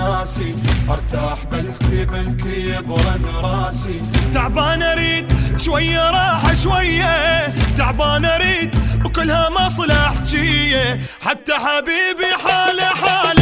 ناسي. 0.00 0.54
أرتاح 0.90 1.44
بلكي 1.52 2.04
بلكي 2.04 2.70
يبرد 2.70 3.22
راسي. 3.42 4.00
تعبان 4.34 4.82
أريد 4.82 5.32
شوية 5.56 6.10
راحة 6.10 6.54
شوية. 6.54 7.46
تعبان 7.78 8.24
أريد 8.24 8.76
وكلها 9.04 9.50
مصلحجية 9.50 11.00
حتى 11.20 11.52
حبيبي 11.52 12.30
حالة 12.44 12.84
حالة. 12.84 13.39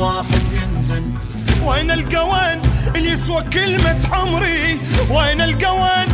واحد 0.00 0.42
ينزل. 0.52 1.02
وين 1.64 1.90
القوان 1.90 2.62
اللي 2.96 3.10
يسوى 3.10 3.42
كلمة 3.42 3.98
عمري. 4.12 4.78
وين 5.10 5.40
القوان 5.40 6.08